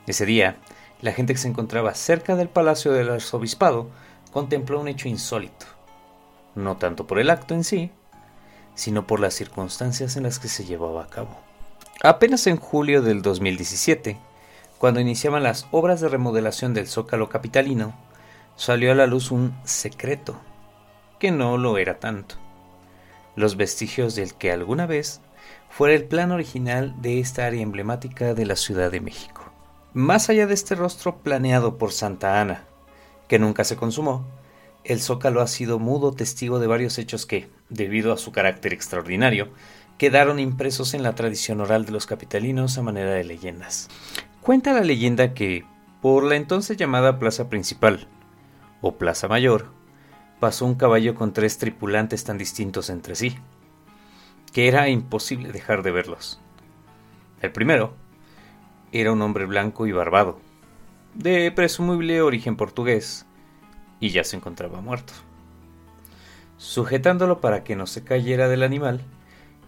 Ese 0.05 0.25
día, 0.25 0.57
la 1.01 1.13
gente 1.13 1.33
que 1.33 1.39
se 1.39 1.47
encontraba 1.47 1.93
cerca 1.93 2.35
del 2.35 2.49
palacio 2.49 2.91
del 2.91 3.09
arzobispado 3.09 3.89
contempló 4.31 4.81
un 4.81 4.87
hecho 4.87 5.07
insólito, 5.07 5.65
no 6.55 6.77
tanto 6.77 7.07
por 7.07 7.19
el 7.19 7.29
acto 7.29 7.53
en 7.53 7.63
sí, 7.63 7.91
sino 8.75 9.07
por 9.07 9.19
las 9.19 9.33
circunstancias 9.33 10.17
en 10.17 10.23
las 10.23 10.39
que 10.39 10.47
se 10.47 10.65
llevaba 10.65 11.03
a 11.03 11.07
cabo. 11.07 11.37
Apenas 12.01 12.47
en 12.47 12.57
julio 12.57 13.01
del 13.01 13.21
2017, 13.21 14.17
cuando 14.77 14.99
iniciaban 14.99 15.43
las 15.43 15.67
obras 15.71 16.01
de 16.01 16.09
remodelación 16.09 16.73
del 16.73 16.87
Zócalo 16.87 17.29
capitalino, 17.29 17.93
salió 18.57 18.91
a 18.91 18.95
la 18.95 19.07
luz 19.07 19.31
un 19.31 19.55
secreto, 19.63 20.35
que 21.19 21.31
no 21.31 21.57
lo 21.57 21.77
era 21.77 21.99
tanto. 21.99 22.35
Los 23.37 23.55
vestigios 23.55 24.15
del 24.15 24.33
que 24.33 24.51
alguna 24.51 24.85
vez 24.85 25.21
fuera 25.69 25.95
el 25.95 26.03
plan 26.03 26.31
original 26.31 26.93
de 27.01 27.19
esta 27.19 27.45
área 27.45 27.61
emblemática 27.61 28.33
de 28.33 28.45
la 28.45 28.57
Ciudad 28.57 28.91
de 28.91 28.99
México. 28.99 29.42
Más 29.93 30.31
allá 30.31 30.47
de 30.47 30.55
este 30.55 30.73
rostro 30.73 31.17
planeado 31.17 31.77
por 31.77 31.91
Santa 31.91 32.41
Ana, 32.41 32.63
que 33.27 33.37
nunca 33.37 33.63
se 33.63 33.75
consumó, 33.75 34.25
el 34.83 34.99
Zócalo 34.99 35.39
ha 35.39 35.47
sido 35.47 35.77
mudo 35.77 36.13
testigo 36.13 36.57
de 36.57 36.65
varios 36.65 36.97
hechos 36.97 37.27
que, 37.27 37.51
debido 37.69 38.11
a 38.11 38.17
su 38.17 38.31
carácter 38.31 38.73
extraordinario, 38.73 39.49
quedaron 39.99 40.39
impresos 40.39 40.95
en 40.95 41.03
la 41.03 41.13
tradición 41.13 41.61
oral 41.61 41.85
de 41.85 41.91
los 41.91 42.07
capitalinos 42.07 42.75
a 42.79 42.81
manera 42.81 43.11
de 43.11 43.23
leyendas. 43.23 43.87
Cuenta 44.41 44.73
la 44.73 44.81
leyenda 44.81 45.35
que, 45.35 45.63
por 46.01 46.23
la 46.23 46.37
entonces 46.37 46.75
llamada 46.75 47.19
Plaza 47.19 47.47
Principal, 47.47 48.07
o 48.81 48.97
Plaza 48.97 49.27
Mayor, 49.27 49.67
pasó 50.39 50.65
un 50.65 50.73
caballo 50.73 51.13
con 51.13 51.33
tres 51.33 51.59
tripulantes 51.59 52.23
tan 52.23 52.39
distintos 52.39 52.89
entre 52.89 53.13
sí, 53.13 53.37
que 54.53 54.67
era 54.67 54.89
imposible 54.89 55.51
dejar 55.51 55.83
de 55.83 55.91
verlos. 55.91 56.41
El 57.43 57.51
primero 57.51 57.93
era 58.93 59.11
un 59.11 59.21
hombre 59.23 59.45
blanco 59.45 59.87
y 59.87 59.91
barbado, 59.91 60.39
de 61.15 61.51
presumible 61.51 62.21
origen 62.21 62.55
portugués, 62.55 63.25
y 63.99 64.09
ya 64.11 64.23
se 64.23 64.35
encontraba 64.37 64.81
muerto. 64.81 65.13
Sujetándolo 66.57 67.41
para 67.41 67.63
que 67.63 67.75
no 67.75 67.87
se 67.87 68.03
cayera 68.03 68.47
del 68.47 68.61
animal, 68.61 69.01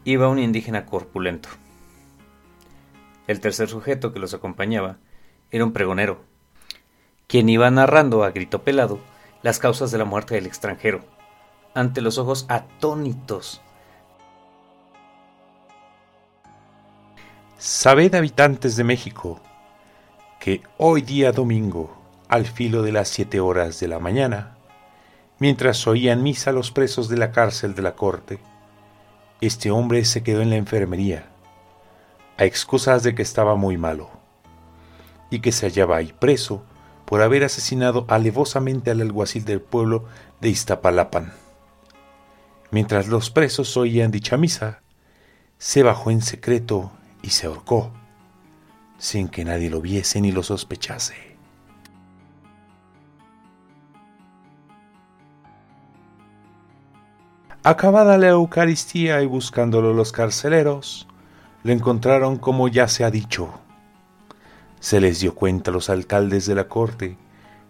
iba 0.04 0.30
un 0.30 0.38
indígena 0.38 0.86
corpulento. 0.86 1.50
El 3.26 3.40
tercer 3.40 3.68
sujeto 3.68 4.14
que 4.14 4.20
los 4.20 4.36
acompañaba 4.36 5.00
era 5.50 5.66
un 5.66 5.74
pregonero, 5.74 6.24
quien 7.28 7.50
iba 7.50 7.70
narrando 7.72 8.24
a 8.24 8.30
grito 8.30 8.64
pelado 8.64 9.00
las 9.42 9.58
causas 9.58 9.90
de 9.90 9.98
la 9.98 10.06
muerte 10.06 10.36
del 10.36 10.46
extranjero, 10.46 11.02
ante 11.74 12.02
los 12.02 12.20
ojos 12.20 12.46
atónitos. 12.48 13.62
Sabed 17.58 18.14
habitantes 18.16 18.76
de 18.76 18.84
México, 18.84 19.40
que 20.42 20.62
hoy 20.78 21.02
día 21.02 21.32
domingo, 21.32 21.96
al 22.28 22.46
filo 22.46 22.82
de 22.82 22.92
las 22.92 23.08
siete 23.08 23.40
horas 23.40 23.80
de 23.80 23.88
la 23.88 23.98
mañana, 23.98 24.58
mientras 25.40 25.88
oían 25.88 26.22
misa 26.22 26.52
los 26.52 26.72
presos 26.72 27.08
de 27.08 27.16
la 27.16 27.32
cárcel 27.32 27.74
de 27.74 27.82
la 27.82 27.96
corte, 27.96 28.40
este 29.40 29.72
hombre 29.72 30.04
se 30.04 30.22
quedó 30.22 30.42
en 30.42 30.50
la 30.50 30.58
enfermería, 30.58 31.30
a 32.38 32.44
excusas 32.44 33.04
de 33.04 33.16
que 33.16 33.22
estaba 33.22 33.56
muy 33.56 33.78
malo, 33.78 34.10
y 35.30 35.40
que 35.40 35.54
se 35.54 35.68
hallaba 35.68 35.96
ahí 35.96 36.14
preso 36.20 36.62
por 37.06 37.22
haber 37.22 37.46
asesinado 37.46 38.04
alevosamente 38.10 38.92
al 38.92 39.00
alguacil 39.00 39.46
del 39.46 39.62
pueblo 39.62 40.04
de 40.42 40.50
Iztapalapan. 40.50 41.32
Mientras 42.70 43.08
los 43.08 43.30
presos 43.30 43.78
oían 43.78 44.12
dicha 44.12 44.36
misa, 44.36 44.82
se 45.58 45.84
bajó 45.84 46.12
en 46.12 46.22
secreto 46.22 46.92
y 47.26 47.32
se 47.32 47.48
ahorcó, 47.48 47.92
sin 49.00 49.30
que 49.30 49.44
nadie 49.44 49.72
lo 49.72 49.82
viese 49.82 50.22
ni 50.22 50.32
lo 50.32 50.44
sospechase. 50.44 51.16
Acabada 57.64 58.20
la 58.20 58.28
Eucaristía 58.28 59.24
y 59.24 59.26
buscándolo 59.26 59.92
los 59.92 60.12
carceleros, 60.12 61.08
lo 61.64 61.72
encontraron 61.72 62.38
como 62.38 62.68
ya 62.68 62.88
se 62.88 63.04
ha 63.04 63.10
dicho. 63.10 63.50
Se 64.80 65.02
les 65.02 65.20
dio 65.20 65.34
cuenta 65.34 65.72
a 65.72 65.74
los 65.74 65.90
alcaldes 65.90 66.46
de 66.46 66.54
la 66.54 66.68
corte 66.68 67.18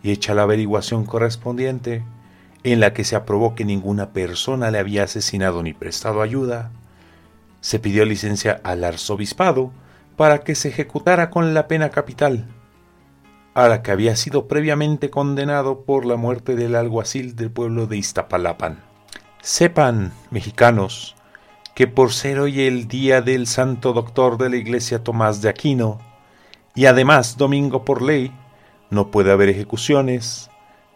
y 0.04 0.12
hecha 0.12 0.34
la 0.34 0.42
averiguación 0.42 1.06
correspondiente, 1.06 2.04
en 2.64 2.82
la 2.82 2.92
que 2.94 3.06
se 3.06 3.16
aprobó 3.16 3.56
que 3.56 3.64
ninguna 3.64 4.10
persona 4.10 4.70
le 4.70 4.80
había 4.80 5.04
asesinado 5.04 5.64
ni 5.64 5.72
prestado 5.72 6.22
ayuda, 6.22 6.72
se 7.65 7.79
pidió 7.79 8.05
licencia 8.05 8.62
al 8.63 8.84
arzobispado 8.84 9.72
para 10.17 10.41
que 10.41 10.53
se 10.53 10.69
ejecutara 10.69 11.31
con 11.31 11.55
la 11.55 11.67
pena 11.67 11.89
capital, 11.89 12.45
a 13.55 13.67
la 13.67 13.81
que 13.81 13.89
había 13.89 14.15
sido 14.15 14.48
previamente 14.48 15.10
condenado 15.10 15.81
por 15.81 16.05
la 16.05 16.15
muerte 16.15 16.55
del 16.55 16.75
alguacil 16.75 17.36
del 17.36 17.50
pueblo 17.50 17.88
de 17.88 17.98
Iztapalapan. 17.98 18.84
Sepan, 19.41 20.13
mexicanos, 20.29 21.15
que 21.74 21.88
por 21.88 22.13
ser 22.13 22.38
hoy 22.38 22.62
el 22.62 22.88
día 22.88 23.24
del 23.24 23.48
santo 23.48 23.93
doctor 23.93 24.38
de 24.38 24.51
la 24.51 24.57
iglesia 24.57 25.03
Tomás 25.03 25.41
de 25.41 25.50
Aquino, 25.50 25.98
y 26.75 26.86
además 26.86 27.36
domingo 27.36 27.84
por 27.84 28.03
ley, 28.03 28.31
no 28.91 29.10
puede 29.10 29.31
haber 29.31 29.50
ejecuciones, 29.50 30.51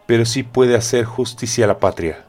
pero 0.06 0.24
sí 0.24 0.44
puede 0.44 0.76
hacer 0.76 1.04
justicia 1.04 1.64
a 1.64 1.68
la 1.68 1.80
patria. 1.80 2.26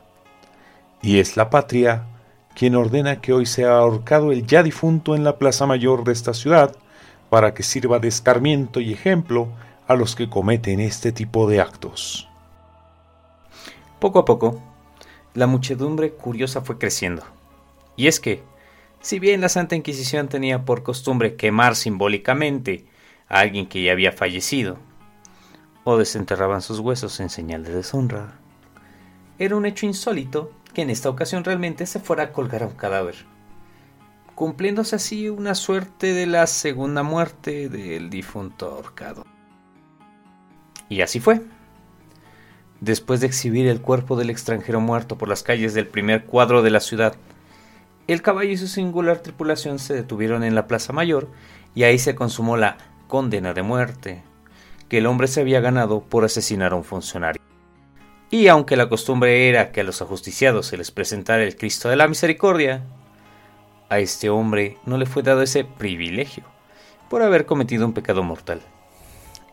Y 1.03 1.19
es 1.19 1.37
la 1.37 1.51
patria 1.51 2.07
quien 2.55 2.75
ordena 2.75 3.21
que 3.21 3.33
hoy 3.33 3.45
sea 3.45 3.77
ahorcado 3.77 4.31
el 4.31 4.45
ya 4.45 4.63
difunto 4.63 5.15
en 5.15 5.23
la 5.23 5.37
plaza 5.37 5.65
mayor 5.65 6.03
de 6.03 6.13
esta 6.13 6.33
ciudad, 6.33 6.75
para 7.29 7.53
que 7.53 7.63
sirva 7.63 7.99
de 7.99 8.09
escarmiento 8.09 8.79
y 8.81 8.91
ejemplo 8.91 9.47
a 9.87 9.95
los 9.95 10.15
que 10.15 10.29
cometen 10.29 10.79
este 10.79 11.11
tipo 11.11 11.49
de 11.49 11.61
actos. 11.61 12.27
Poco 13.99 14.19
a 14.19 14.25
poco, 14.25 14.61
la 15.33 15.47
muchedumbre 15.47 16.11
curiosa 16.11 16.61
fue 16.61 16.77
creciendo. 16.77 17.23
Y 17.95 18.07
es 18.07 18.19
que, 18.19 18.43
si 18.99 19.19
bien 19.19 19.41
la 19.41 19.49
Santa 19.49 19.75
Inquisición 19.75 20.27
tenía 20.27 20.65
por 20.65 20.83
costumbre 20.83 21.35
quemar 21.35 21.75
simbólicamente 21.75 22.85
a 23.29 23.39
alguien 23.39 23.67
que 23.67 23.81
ya 23.81 23.91
había 23.91 24.11
fallecido, 24.11 24.77
o 25.83 25.97
desenterraban 25.97 26.61
sus 26.61 26.79
huesos 26.79 27.19
en 27.19 27.29
señal 27.29 27.63
de 27.63 27.73
deshonra, 27.73 28.39
era 29.39 29.55
un 29.55 29.65
hecho 29.65 29.85
insólito 29.85 30.51
que 30.73 30.81
en 30.81 30.89
esta 30.89 31.09
ocasión 31.09 31.43
realmente 31.43 31.85
se 31.85 31.99
fuera 31.99 32.23
a 32.23 32.31
colgar 32.31 32.63
a 32.63 32.67
un 32.67 32.75
cadáver, 32.75 33.15
cumpliéndose 34.35 34.95
así 34.95 35.29
una 35.29 35.55
suerte 35.55 36.13
de 36.13 36.25
la 36.25 36.47
segunda 36.47 37.03
muerte 37.03 37.69
del 37.69 38.09
difunto 38.09 38.67
ahorcado. 38.67 39.25
Y 40.89 41.01
así 41.01 41.19
fue. 41.19 41.41
Después 42.79 43.21
de 43.21 43.27
exhibir 43.27 43.67
el 43.67 43.81
cuerpo 43.81 44.15
del 44.15 44.29
extranjero 44.29 44.81
muerto 44.81 45.17
por 45.17 45.29
las 45.29 45.43
calles 45.43 45.73
del 45.73 45.87
primer 45.87 46.25
cuadro 46.25 46.61
de 46.63 46.71
la 46.71 46.79
ciudad, 46.79 47.15
el 48.07 48.21
caballo 48.21 48.51
y 48.51 48.57
su 48.57 48.67
singular 48.67 49.19
tripulación 49.19 49.79
se 49.79 49.93
detuvieron 49.93 50.43
en 50.43 50.55
la 50.55 50.67
Plaza 50.67 50.91
Mayor 50.91 51.29
y 51.75 51.83
ahí 51.83 51.99
se 51.99 52.15
consumó 52.15 52.57
la 52.57 52.77
condena 53.07 53.53
de 53.53 53.61
muerte 53.61 54.23
que 54.89 54.97
el 54.97 55.05
hombre 55.05 55.27
se 55.27 55.39
había 55.39 55.61
ganado 55.61 56.01
por 56.01 56.25
asesinar 56.25 56.73
a 56.73 56.75
un 56.75 56.83
funcionario. 56.83 57.41
Y 58.33 58.47
aunque 58.47 58.77
la 58.77 58.87
costumbre 58.87 59.49
era 59.49 59.73
que 59.73 59.81
a 59.81 59.83
los 59.83 60.01
ajusticiados 60.01 60.65
se 60.65 60.77
les 60.77 60.89
presentara 60.89 61.43
el 61.43 61.57
Cristo 61.57 61.89
de 61.89 61.97
la 61.97 62.07
Misericordia, 62.07 62.81
a 63.89 63.99
este 63.99 64.29
hombre 64.29 64.77
no 64.85 64.97
le 64.97 65.05
fue 65.05 65.21
dado 65.21 65.41
ese 65.41 65.65
privilegio 65.65 66.45
por 67.09 67.23
haber 67.23 67.45
cometido 67.45 67.85
un 67.85 67.91
pecado 67.91 68.23
mortal, 68.23 68.61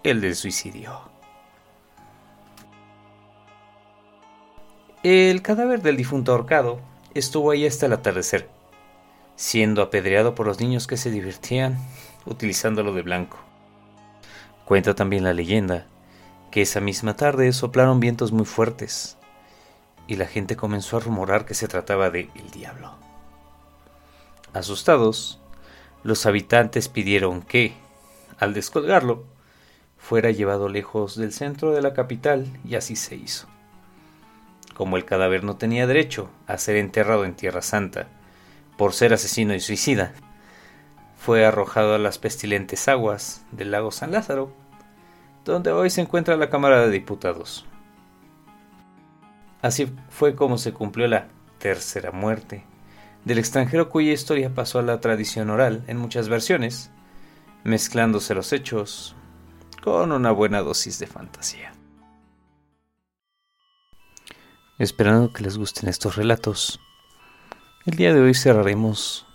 el 0.05 0.21
del 0.21 0.37
suicidio. 0.37 1.01
El 5.03 5.43
cadáver 5.43 5.83
del 5.83 5.97
difunto 5.97 6.31
ahorcado 6.31 6.79
estuvo 7.15 7.51
ahí 7.51 7.67
hasta 7.67 7.87
el 7.87 7.95
atardecer, 7.95 8.49
siendo 9.35 9.83
apedreado 9.83 10.37
por 10.37 10.47
los 10.47 10.61
niños 10.61 10.87
que 10.87 10.97
se 10.97 11.11
divertían 11.11 11.77
utilizándolo 12.27 12.95
de 12.95 13.03
blanco. 13.03 13.39
Cuenta 14.65 14.95
también 14.95 15.25
la 15.25 15.33
leyenda 15.33 15.87
que 16.51 16.63
esa 16.63 16.81
misma 16.81 17.17
tarde 17.17 17.53
soplaron 17.53 18.01
vientos 18.01 18.33
muy 18.33 18.45
fuertes 18.45 19.17
y 20.07 20.17
la 20.17 20.27
gente 20.27 20.57
comenzó 20.57 20.97
a 20.97 21.01
rumorar 21.01 21.45
que 21.45 21.55
se 21.55 21.69
trataba 21.69 22.11
de 22.11 22.31
el 22.35 22.51
diablo. 22.51 22.95
Asustados, 24.53 25.41
los 26.03 26.25
habitantes 26.27 26.89
pidieron 26.89 27.43
que, 27.43 27.75
al 28.39 28.55
descolgarlo, 28.55 29.25
fuera 29.99 30.31
llevado 30.31 30.69
lejos 30.69 31.17
del 31.17 31.33
centro 31.33 31.73
de 31.73 31.83
la 31.83 31.93
capital 31.93 32.47
y 32.65 32.77
así 32.77 32.97
se 32.97 33.17
hizo 33.17 33.49
como 34.79 34.97
el 34.97 35.05
cadáver 35.05 35.43
no 35.43 35.57
tenía 35.57 35.89
derecho 35.89 36.31
a 36.47 36.57
ser 36.57 36.77
enterrado 36.77 37.25
en 37.25 37.35
Tierra 37.35 37.63
Santa 37.63 38.07
por 38.77 38.93
ser 38.95 39.13
asesino 39.13 39.53
y 39.57 39.61
suicida, 39.61 40.13
fue 41.19 41.45
arrojado 41.45 41.97
a 41.97 41.99
las 41.99 42.19
pestilentes 42.19 42.87
aguas 42.87 43.43
del 43.51 43.73
lago 43.73 43.91
San 43.91 44.13
Lázaro, 44.13 44.53
donde 45.49 45.73
hoy 45.73 45.91
se 45.91 46.03
encuentra 46.03 46.37
la 46.37 46.51
Cámara 46.51 46.83
de 46.83 46.91
Diputados. 46.91 47.65
Así 49.63 49.91
fue 50.11 50.37
como 50.37 50.59
se 50.59 50.73
cumplió 50.73 51.09
la 51.09 51.29
tercera 51.59 52.13
muerte 52.13 52.65
del 53.25 53.39
extranjero 53.39 53.89
cuya 53.89 54.13
historia 54.13 54.55
pasó 54.55 54.79
a 54.79 54.83
la 54.83 55.01
tradición 55.01 55.51
oral 55.51 55.83
en 55.89 55.97
muchas 55.97 56.29
versiones, 56.29 56.91
mezclándose 57.65 58.35
los 58.35 58.53
hechos 58.53 59.17
con 59.83 60.13
una 60.13 60.31
buena 60.31 60.61
dosis 60.61 60.99
de 60.99 61.07
fantasía. 61.07 61.73
Esperando 64.79 65.33
que 65.33 65.43
les 65.43 65.59
gusten 65.59 65.89
estos 65.89 66.15
relatos, 66.15 66.79
el 67.87 67.97
día 67.97 68.15
de 68.15 68.21
hoy 68.21 68.35
cerraremos 68.35 69.27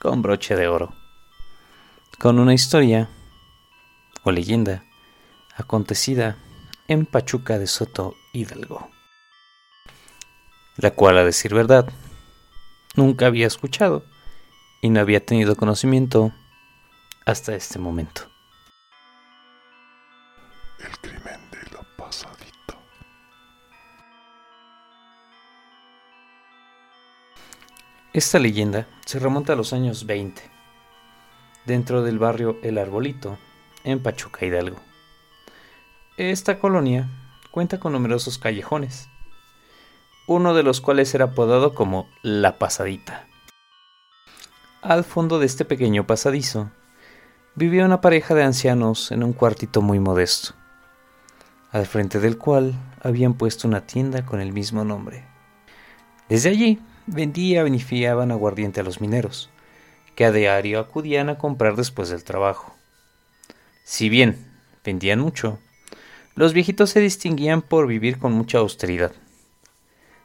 con 0.00 0.22
broche 0.22 0.56
de 0.56 0.66
oro, 0.66 0.92
con 2.18 2.38
una 2.38 2.54
historia 2.54 3.08
o 4.24 4.32
leyenda 4.32 4.82
acontecida 5.60 6.36
en 6.88 7.06
Pachuca 7.06 7.58
de 7.58 7.66
Soto 7.66 8.14
Hidalgo, 8.32 8.90
la 10.76 10.90
cual, 10.90 11.18
a 11.18 11.24
decir 11.24 11.54
verdad, 11.54 11.88
nunca 12.96 13.26
había 13.26 13.46
escuchado 13.46 14.04
y 14.82 14.90
no 14.90 15.00
había 15.00 15.24
tenido 15.24 15.54
conocimiento 15.56 16.32
hasta 17.26 17.54
este 17.54 17.78
momento. 17.78 18.22
El 20.78 20.98
crimen 20.98 21.40
de 21.50 21.58
la 21.72 21.82
pasadita. 21.96 22.78
Esta 28.12 28.38
leyenda 28.38 28.88
se 29.04 29.18
remonta 29.18 29.52
a 29.52 29.56
los 29.56 29.72
años 29.72 30.06
20, 30.06 30.42
dentro 31.66 32.02
del 32.02 32.18
barrio 32.18 32.58
El 32.62 32.78
Arbolito, 32.78 33.38
en 33.84 34.02
Pachuca 34.02 34.44
Hidalgo. 34.44 34.89
Esta 36.28 36.58
colonia 36.58 37.08
cuenta 37.50 37.80
con 37.80 37.94
numerosos 37.94 38.36
callejones, 38.36 39.08
uno 40.26 40.52
de 40.52 40.62
los 40.62 40.82
cuales 40.82 41.14
era 41.14 41.24
apodado 41.24 41.74
como 41.74 42.10
La 42.20 42.58
Pasadita. 42.58 43.26
Al 44.82 45.02
fondo 45.02 45.38
de 45.38 45.46
este 45.46 45.64
pequeño 45.64 46.06
pasadizo 46.06 46.70
vivía 47.54 47.86
una 47.86 48.02
pareja 48.02 48.34
de 48.34 48.42
ancianos 48.42 49.12
en 49.12 49.24
un 49.24 49.32
cuartito 49.32 49.80
muy 49.80 49.98
modesto, 49.98 50.52
al 51.72 51.86
frente 51.86 52.20
del 52.20 52.36
cual 52.36 52.74
habían 53.02 53.32
puesto 53.32 53.66
una 53.66 53.86
tienda 53.86 54.26
con 54.26 54.42
el 54.42 54.52
mismo 54.52 54.84
nombre. 54.84 55.24
Desde 56.28 56.50
allí 56.50 56.80
vendía 57.06 57.66
y 57.66 57.80
fiaban 57.80 58.30
aguardiente 58.30 58.80
a 58.80 58.84
los 58.84 59.00
mineros, 59.00 59.48
que 60.16 60.26
a 60.26 60.32
diario 60.32 60.80
acudían 60.80 61.30
a 61.30 61.38
comprar 61.38 61.76
después 61.76 62.10
del 62.10 62.24
trabajo. 62.24 62.74
Si 63.84 64.10
bien 64.10 64.36
vendían 64.84 65.18
mucho, 65.18 65.58
los 66.40 66.54
viejitos 66.54 66.88
se 66.88 67.00
distinguían 67.00 67.60
por 67.60 67.86
vivir 67.86 68.18
con 68.18 68.32
mucha 68.32 68.56
austeridad. 68.56 69.12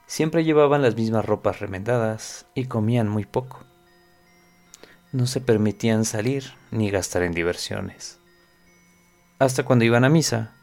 Siempre 0.07 0.45
llevaban 0.45 0.81
las 0.81 0.95
mismas 0.95 1.25
ropas 1.25 1.59
remendadas 1.59 2.45
y 2.55 2.67
comían 2.67 3.09
muy 3.09 3.25
poco. 3.25 3.65
No 5.11 5.27
se 5.27 5.41
permitían 5.41 6.05
salir 6.05 6.53
ni 6.71 6.89
gastar 6.89 7.23
en 7.23 7.33
diversiones. 7.33 8.17
Hasta 9.39 9.65
cuando 9.65 9.83
iban 9.83 10.05
a 10.05 10.09
misa, 10.09 10.53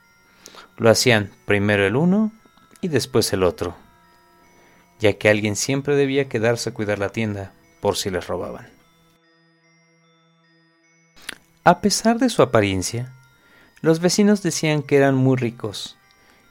lo 0.79 0.89
hacían 0.89 1.31
primero 1.45 1.87
el 1.87 1.97
uno 1.97 2.33
y 2.81 2.89
después 2.89 3.31
el 3.35 3.43
otro, 3.43 3.77
ya 5.01 5.19
que 5.19 5.29
alguien 5.29 5.57
siempre 5.57 5.97
debía 5.97 6.31
quedarse 6.31 6.71
a 6.71 6.73
cuidar 6.73 6.99
la 6.99 7.11
tienda 7.11 7.53
por 7.83 7.99
si 7.99 8.09
les 8.09 8.27
robaban. 8.27 8.71
A 11.63 11.83
pesar 11.83 12.19
de 12.19 12.31
su 12.31 12.41
apariencia, 12.41 13.13
los 13.83 14.01
vecinos 14.01 14.43
decían 14.43 14.83
que 14.83 14.97
eran 14.97 15.17
muy 15.17 15.37
ricos 15.37 15.99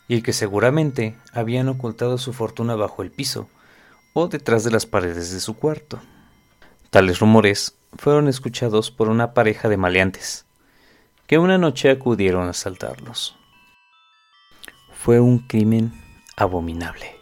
y 0.07 0.21
que 0.21 0.33
seguramente 0.33 1.17
habían 1.31 1.69
ocultado 1.69 2.17
su 2.17 2.33
fortuna 2.33 2.75
bajo 2.75 3.01
el 3.01 3.11
piso 3.11 3.49
o 4.13 4.27
detrás 4.27 4.65
de 4.65 4.71
las 4.71 4.85
paredes 4.85 5.31
de 5.31 5.39
su 5.39 5.55
cuarto. 5.55 6.01
Tales 6.89 7.19
rumores 7.19 7.77
fueron 7.97 8.27
escuchados 8.27 8.91
por 8.91 9.07
una 9.07 9.33
pareja 9.33 9.69
de 9.69 9.77
maleantes, 9.77 10.45
que 11.25 11.37
una 11.37 11.57
noche 11.57 11.89
acudieron 11.89 12.47
a 12.47 12.49
asaltarlos. 12.49 13.37
Fue 14.93 15.21
un 15.21 15.39
crimen 15.39 15.93
abominable. 16.35 17.15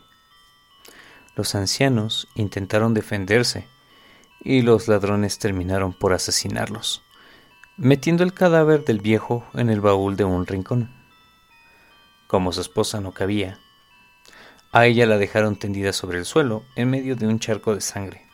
Los 1.35 1.53
ancianos 1.53 2.27
intentaron 2.33 2.95
defenderse 2.95 3.67
y 4.41 4.63
los 4.63 4.87
ladrones 4.87 5.37
terminaron 5.37 5.93
por 5.93 6.13
asesinarlos, 6.13 7.03
metiendo 7.79 8.23
el 8.23 8.33
cadáver 8.33 8.83
del 8.83 8.99
viejo 8.99 9.45
en 9.53 9.69
el 9.69 9.79
baúl 9.79 10.17
de 10.17 10.25
un 10.25 10.45
rincón. 10.45 10.91
Como 12.27 12.51
su 12.51 12.59
esposa 12.59 12.99
no 12.99 13.13
cabía, 13.13 13.57
a 14.73 14.85
ella 14.85 15.05
la 15.05 15.17
dejaron 15.17 15.55
tendida 15.55 15.93
sobre 15.93 16.19
el 16.19 16.25
suelo 16.25 16.65
en 16.75 16.89
medio 16.89 17.15
de 17.15 17.25
un 17.25 17.39
charco 17.39 17.73
de 17.73 17.79
sangre. 17.79 18.27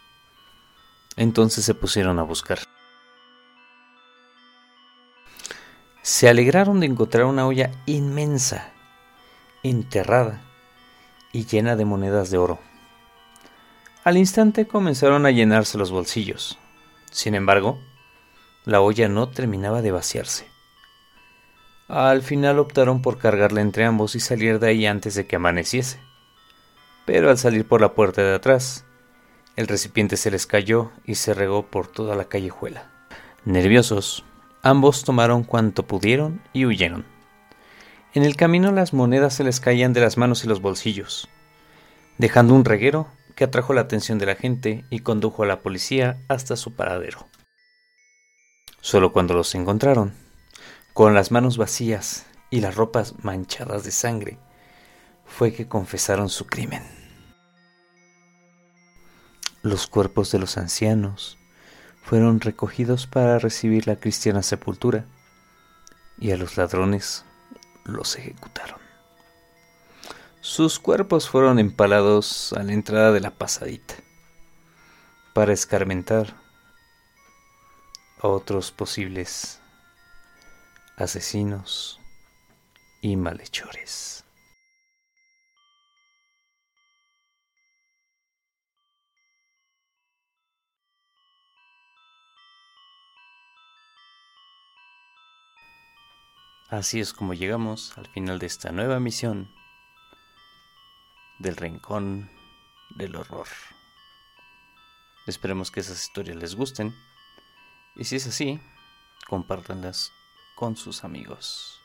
Entonces 1.16 1.64
se 1.64 1.76
pusieron 1.76 2.18
a 2.18 2.24
buscar. 2.24 2.58
Se 6.02 6.28
alegraron 6.28 6.80
de 6.80 6.88
encontrar 6.88 7.26
una 7.26 7.46
olla 7.46 7.72
inmensa, 7.86 8.74
enterrada 9.62 10.42
y 11.32 11.46
llena 11.46 11.76
de 11.76 11.86
monedas 11.86 12.32
de 12.32 12.40
oro. 12.40 12.60
Al 14.04 14.18
instante 14.18 14.68
comenzaron 14.68 15.28
a 15.28 15.32
llenarse 15.32 15.78
los 15.78 15.92
bolsillos. 15.92 16.58
Sin 17.12 17.36
embargo, 17.36 17.80
la 18.66 18.82
olla 18.82 19.08
no 19.08 19.30
terminaba 19.30 19.82
de 19.82 19.92
vaciarse. 19.92 20.48
Al 21.88 22.24
final 22.24 22.58
optaron 22.58 23.04
por 23.04 23.20
cargarla 23.20 23.62
entre 23.62 23.86
ambos 23.86 24.16
y 24.16 24.20
salir 24.20 24.60
de 24.60 24.70
ahí 24.70 24.88
antes 24.88 25.14
de 25.14 25.28
que 25.28 25.36
amaneciese. 25.36 26.00
Pero 27.06 27.30
al 27.30 27.38
salir 27.38 27.68
por 27.68 27.80
la 27.80 27.94
puerta 27.94 28.24
de 28.24 28.34
atrás, 28.34 28.86
el 29.56 29.68
recipiente 29.68 30.18
se 30.18 30.32
les 30.32 30.48
cayó 30.48 30.92
y 31.06 31.16
se 31.16 31.36
regó 31.36 31.68
por 31.68 31.88
toda 31.88 32.16
la 32.16 32.26
callejuela. 32.26 32.90
Nerviosos, 33.46 34.26
ambos 34.64 35.04
tomaron 35.04 35.44
cuanto 35.44 35.86
pudieron 35.86 36.42
y 36.52 36.66
huyeron. 36.66 37.06
En 38.16 38.24
el 38.24 38.36
camino 38.36 38.72
las 38.72 38.94
monedas 38.94 39.36
se 39.36 39.44
les 39.44 39.60
caían 39.60 39.94
de 39.94 40.02
las 40.02 40.18
manos 40.18 40.44
y 40.44 40.48
los 40.48 40.62
bolsillos, 40.62 41.30
dejando 42.18 42.56
un 42.56 42.66
reguero 42.66 43.08
que 43.36 43.44
atrajo 43.44 43.74
la 43.74 43.82
atención 43.82 44.18
de 44.18 44.26
la 44.26 44.36
gente 44.36 44.86
y 44.90 45.02
condujo 45.02 45.44
a 45.44 45.46
la 45.46 45.60
policía 45.60 46.18
hasta 46.28 46.56
su 46.56 46.74
paradero. 46.74 47.28
Solo 48.86 49.12
cuando 49.12 49.34
los 49.34 49.56
encontraron, 49.56 50.14
con 50.94 51.16
las 51.16 51.32
manos 51.32 51.58
vacías 51.58 52.28
y 52.52 52.62
las 52.62 52.76
ropas 52.76 53.16
manchadas 53.24 53.84
de 53.84 53.90
sangre, 53.90 54.38
fue 55.26 55.54
que 55.54 55.68
confesaron 55.68 56.30
su 56.30 56.46
crimen. 56.46 56.84
Los 59.64 59.88
cuerpos 59.88 60.32
de 60.32 60.38
los 60.38 60.60
ancianos 60.60 61.40
fueron 62.04 62.40
recogidos 62.42 63.08
para 63.08 63.40
recibir 63.40 63.88
la 63.88 63.96
cristiana 63.96 64.44
sepultura 64.44 65.06
y 66.20 66.30
a 66.30 66.38
los 66.38 66.56
ladrones 66.56 67.26
los 67.86 68.16
ejecutaron. 68.18 68.80
Sus 70.42 70.78
cuerpos 70.78 71.28
fueron 71.28 71.58
empalados 71.58 72.54
a 72.54 72.62
la 72.62 72.74
entrada 72.74 73.12
de 73.12 73.22
la 73.22 73.32
pasadita 73.32 73.96
para 75.34 75.54
escarmentar 75.54 76.45
otros 78.28 78.72
posibles 78.72 79.62
asesinos 80.98 82.00
y 83.02 83.18
malhechores. 83.18 84.26
Así 96.70 97.00
es 97.00 97.14
como 97.14 97.34
llegamos 97.34 97.98
al 97.98 98.08
final 98.08 98.40
de 98.40 98.48
esta 98.48 98.72
nueva 98.72 99.00
misión 99.00 99.50
del 101.40 101.56
rincón 101.56 102.30
del 102.98 103.16
horror. 103.16 103.48
Esperemos 105.28 105.70
que 105.72 105.82
esas 105.82 106.02
historias 106.02 106.38
les 106.38 106.56
gusten 106.56 106.94
y 107.96 108.04
si 108.06 108.18
es 108.18 108.28
así, 108.28 108.60
compártanlas 109.28 110.12
con 110.56 110.76
sus 110.76 111.04
amigos. 111.04 111.82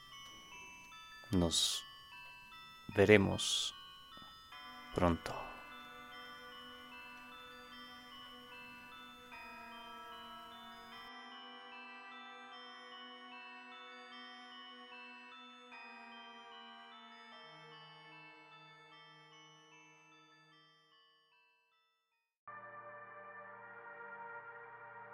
Nos 1.30 1.84
veremos 2.94 3.74
pronto. 4.94 5.49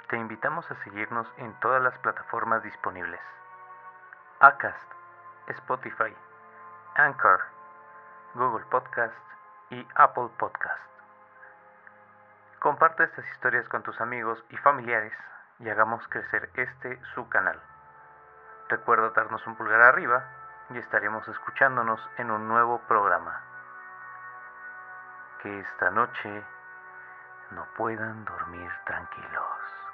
Te 0.09 0.17
invitamos 0.17 0.71
a 0.71 0.77
seguirnos 0.85 1.27
en 1.37 1.53
todas 1.59 1.83
las 1.83 1.99
plataformas 1.99 2.63
disponibles. 2.63 3.21
Acast, 4.39 4.93
Spotify, 5.49 6.15
Anchor, 6.95 7.41
Google 8.35 8.65
Podcast 8.67 9.13
y 9.71 9.85
Apple 9.97 10.29
Podcast. 10.39 10.81
Comparte 12.61 13.03
estas 13.03 13.27
historias 13.33 13.69
con 13.69 13.83
tus 13.83 14.01
amigos 14.01 14.45
y 14.51 14.57
familiares 14.59 15.13
y 15.59 15.69
hagamos 15.71 16.07
crecer 16.07 16.51
este 16.55 17.03
su 17.17 17.29
canal. 17.29 17.61
Recuerda 18.69 19.11
darnos 19.11 19.45
un 19.49 19.57
pulgar 19.57 19.81
arriba 19.81 20.23
y 20.71 20.79
estaremos 20.79 21.27
escuchándonos 21.27 22.01
en 22.19 22.31
un 22.31 22.47
nuevo 22.47 22.79
programa. 22.87 23.41
Que 25.43 25.59
esta 25.59 25.91
noche 25.91 26.45
no 27.51 27.67
puedan 27.77 28.25
dormir 28.25 28.71
tranquilos. 28.85 29.86